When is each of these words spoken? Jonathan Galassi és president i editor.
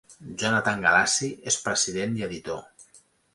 Jonathan 0.43 0.81
Galassi 0.85 1.29
és 1.51 1.59
president 1.67 2.17
i 2.23 2.27
editor. 2.29 2.59